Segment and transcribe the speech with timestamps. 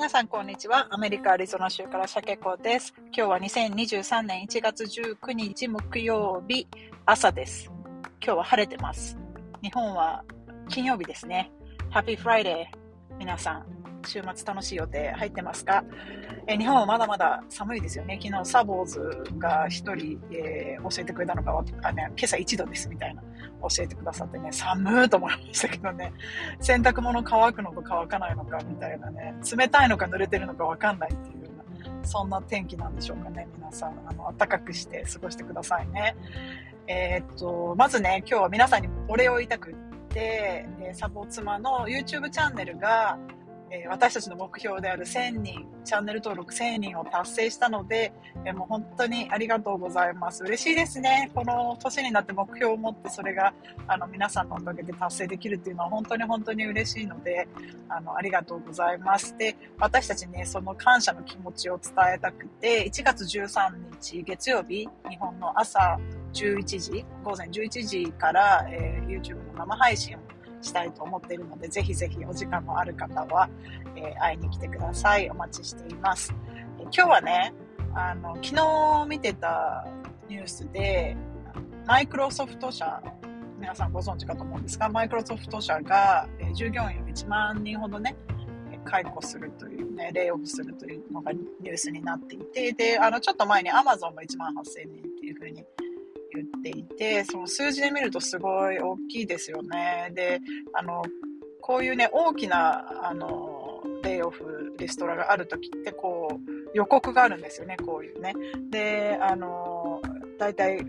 [0.00, 0.86] 皆さんこんにちは。
[0.88, 2.94] アメリカ・アリゾナ州からシャケコです。
[3.14, 6.66] 今日は2023年1月19日木曜日
[7.04, 7.70] 朝です。
[8.24, 9.18] 今日は晴れてます。
[9.62, 10.24] 日本は
[10.70, 11.52] 金曜日ですね。
[11.90, 13.16] Happy Friday。
[13.18, 13.66] 皆さん、
[14.06, 15.84] 週末楽しい予定入ってますか？
[16.46, 18.18] え日本はまだまだ寒いですよね。
[18.22, 23.22] 昨日サボーズが一人、えー、教えてくれたのが、あね、今朝1度ですみたいな
[23.62, 26.12] 教えてくださってね、寒ーと思いましたけどね、
[26.60, 31.50] 洗濯物乾くのか乾かないのかみたいなね、冷たいのか濡れてるのかわかんないっていう、
[32.02, 33.46] そんな天気なんでしょうかね。
[33.56, 36.16] 皆さん、あの、暖かくして過ごしてくださいね。
[36.86, 39.74] えー、っと、まずね、今日は皆さんにお礼を言いたくっ
[40.08, 43.18] て、サボ妻の YouTube チャンネルが、
[43.70, 48.12] え私たちの目標である1000人、チャンネル登録1000人を達成したので、
[48.44, 50.42] えもう本当にありがとうございます。
[50.42, 51.30] 嬉しいですね。
[51.34, 53.54] この年になって目標を持ってそれが
[53.86, 57.46] あの皆さんのおかげで達成できるっていうのは本当に本当に嬉しいので、
[57.88, 59.36] あのありがとうございます。
[59.38, 65.96] で、私たちね、その感謝の気持ちを伝えたくて、1月13日月曜日、日本の朝
[66.32, 70.20] 11時、午前11時から、えー、YouTube の生配信を
[70.62, 73.48] したいと思っているので、ぜひぜひお時間のある方は、
[73.96, 75.28] えー、会いに来てください。
[75.30, 76.34] お待ちしています。
[76.78, 77.52] え今日はね、
[77.94, 79.86] あの、昨日見てた
[80.28, 81.16] ニュースで、
[81.86, 83.02] マイクロソフト社、
[83.58, 88.16] 皆さんご存知かと思うんですが、マイクロソフト社が、えー、従業員を1万人ほどね、
[88.84, 95.64] 解雇するというね、レイオフするというのがニュースになっていて、で、あの、ちょっと前にアマゾンも1万8000人っていうふうに
[96.34, 100.10] 言っていて、その数字で見るとすごい大きいですよね。
[100.14, 100.40] で、
[100.72, 101.02] あの、
[101.60, 108.34] こういうね、大きな、あの、レイオフ、リストラがある時って、こう、予告があるんですよね、こういうね。
[108.70, 110.00] で、あの、
[110.38, 110.84] 大体、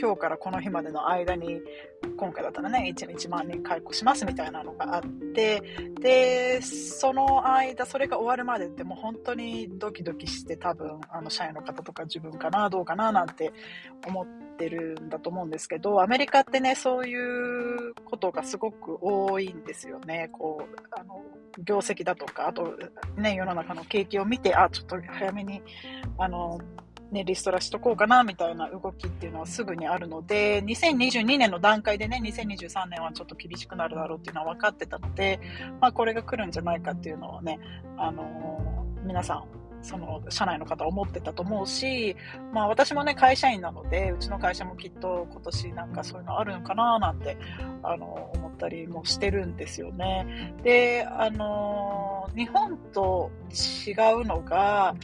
[0.00, 1.60] 今日からこの日までの間に、
[2.16, 5.02] 今回だったらね、1日万人解雇しますみたいなのがあっ
[5.34, 5.62] て、
[6.00, 13.52] で、その間、それが終わるまでってもう本当にドキドキして多分、あの、社員の方とか自分かな、どうかな、なんて
[14.06, 14.26] 思っ
[14.56, 20.28] てるんだと思うんですけど、アメリカってね、そういうことがすごく多いんですよね。
[20.32, 21.22] こう、あの、
[21.62, 22.76] 業績だとか、あと
[23.16, 25.62] ね、世の中の景気を見て、あ、ちょっと早めに、
[26.18, 26.60] あの、
[27.10, 35.40] ね、リストラしとこうかなみたいな動きっていうのはすぐにあるので、2022年の段階でね、2023年はちょっと厳しくなるだろうっていうのは分かってたので、
[35.80, 37.58] まあこれが来るんじゃないかっていうのをね、
[37.96, 39.44] あの、皆さん、
[39.84, 42.16] その社内の方思ってたと思うし、
[42.52, 47.36] まあ私もね、会社員なので、うちの会社もきっと今年なんかそういうのあるのかななんて、
[47.82, 50.54] あの、思ったりもしてるんですよね。
[50.62, 53.30] で、あの、日本と
[53.86, 54.96] 違うのが、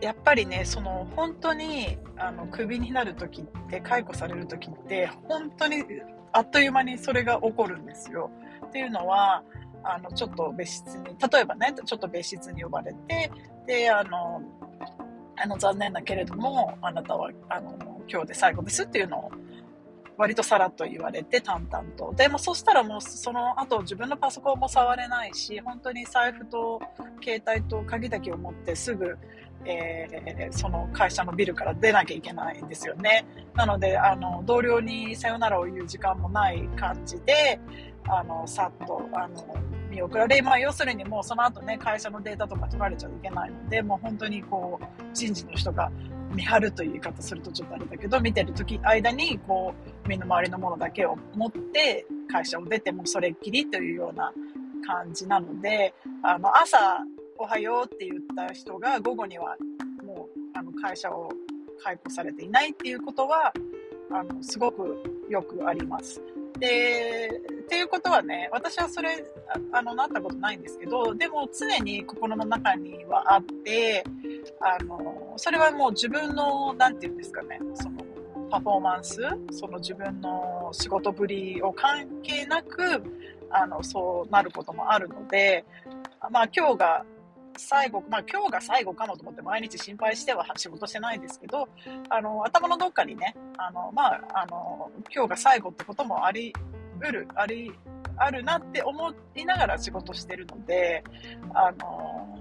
[0.00, 5.82] やっぱりね、その本当にあのクビになるときって、解雇されるときって、本当に
[6.32, 8.30] あっという間にそれが起こるんですよ。
[8.66, 9.42] っていうのは、
[9.88, 13.30] あのちょっと別室に、例えばね、ちょっと別室に呼ばれて、
[13.66, 14.42] で、あの、
[15.38, 17.76] あの残念だけれども、あなたはあの
[18.08, 19.30] 今日で最後ですっていうのを
[20.16, 22.14] 割とさらっと言われて淡々と。
[22.16, 26.80] でもそしたらもうその後自分のパソコンも触れないし、本当に財布と
[27.22, 29.18] 携帯と鍵だけを持ってすぐ
[29.68, 33.26] えー、その会社のビルから出なきゃいけないんですよね。
[33.54, 37.58] なので、あの、同僚にさよならを言う時間もない感じで、
[38.08, 39.44] あの、さっと、あの、
[39.96, 44.84] 見送られ、まあ、要するにもうその後ね、会社のデータとか取られちゃいけないので、もう本当にこう、
[45.14, 45.90] 人事の人が
[46.34, 49.74] 見張るという言い方するとちょっとあれだけど、見てる時、間に、こ
[50.04, 54.32] う、身の回りのものだけを持って、会社を出てもそれっきりというような
[54.86, 56.98] 感じなので、あの、朝、
[57.38, 59.56] おはようって言った人が午後には
[60.02, 61.30] もうあの会社を
[61.82, 63.52] 解雇されていないっていうことは
[64.10, 66.22] あのすごくよくあります。
[66.58, 67.28] で、
[67.62, 69.24] っていうことはね、私はそれ、
[69.72, 74.04] あの、なったことないんですけど、でも常に心の中にはあって、
[74.60, 78.04] あの、それはもう自分の、なんて言うんですかね、その、
[78.50, 83.02] パフォーマンス、その自分の仕事ぶりを関係なく、
[83.50, 85.64] あの、そうなることもあるので、
[86.30, 87.04] まあ今日が
[87.58, 91.68] 最後、まあ今日が最後かもと思って毎日心配しては仕事してないんですけど、
[92.08, 96.52] あの、頭のどっかにね、あの、まあ、あの、今日が最後ってこともあり
[97.00, 97.72] うる、あり、
[98.16, 101.04] あるなって思いながら仕事してるので、
[101.54, 102.38] あの、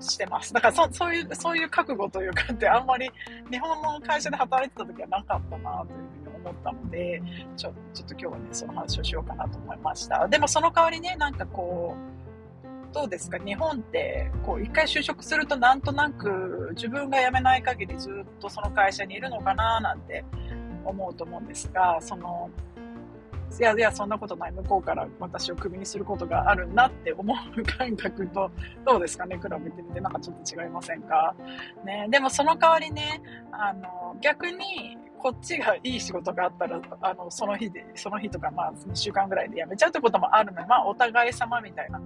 [0.00, 0.52] してます。
[0.52, 3.10] だからそそういう、そういう覚悟というかってあんまり
[3.50, 7.22] 日本の会社で働いてた時はなかったなというふうに思ったので、
[7.56, 10.28] ちょちょっと今日はね、その話をしようかなと思いました。
[10.28, 12.23] でもその代わりね、なんかこう、
[12.94, 13.38] どうですか？
[13.38, 20.24] 日本ってこう一回就職するとなんとなく自分が辞めない限りずっとその会社にいるのかななんて
[20.84, 22.48] 思うと思うんですがその
[23.56, 24.52] いやいや、そんなことない。
[24.52, 28.50] 向こうから私をクビにすることがあるんだって思う感覚と、
[28.84, 31.36] どうですかね、比べてみて、なんかちょっと違いませんか？
[31.84, 42.00] ね、でもその代わりね、あの、逆に、こっちがいい仕事があったら、あの、その日で、その日とか、まあ、2週間ぐらいで辞めちゃうってこともあるので、まあ、お互い様みたいな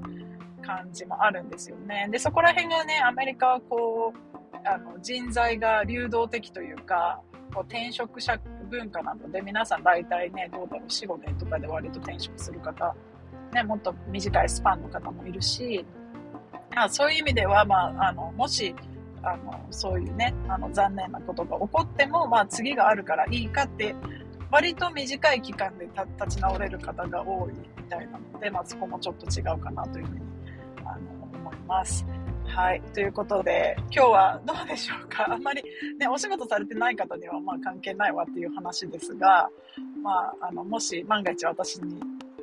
[0.68, 2.06] 感じもあるんですよね。
[2.10, 7.22] で、そこら辺がね、アメリカはこう、あの、人材が流動的というか、
[7.54, 8.38] こう転職者
[8.70, 12.94] 文化なので、皆さん大体ね、どうだろう、4、5年とかで割と転職する方、
[13.54, 15.86] ね、もっと短いスパンの方もいるし、
[16.76, 18.74] あそういう意味では、まあ、あの、もし、
[19.22, 23.94] あの、そういうね、あの、残念なことが起こっても、まあ、次があるからいいかって、
[24.50, 25.88] 割と短い期間で
[26.20, 30.27] 立ち直れる方が多いみたいなので、まあ、そこもちょっと違うかなというふうに、
[31.68, 32.04] ます。
[32.46, 32.80] はい。
[32.94, 35.26] ということで、今日はどうでしょうか？
[35.30, 35.62] あんまり
[35.98, 39.48] ね、お仕事されてない方にはまあ関係ないわっていう話ですが、
[40.02, 42.00] まあ、あの、もし万が一私に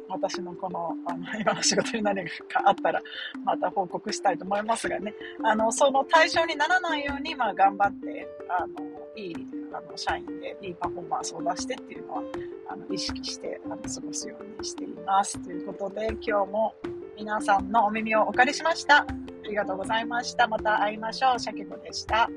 [0.07, 3.01] 私のこの、 あの、今の仕事に何かあったら、
[3.44, 5.13] また報告したいと思いますがね、
[5.44, 8.75] あの、その対象にならないように、まあ、頑張って、あの、
[9.16, 9.36] いい、
[9.74, 12.24] あの、社員でいいパフォーマンスを出してっていうのは、
[12.68, 15.42] あの、意識して、あの、過ごすようにしています。
[15.44, 16.75] ということで、今日も
[17.18, 18.98] 皆さんのお耳をお借りしました。
[18.98, 19.08] あ
[19.48, 20.48] りがとうございました。
[20.48, 21.40] また会いましょう。
[21.40, 22.30] シャケ子でした。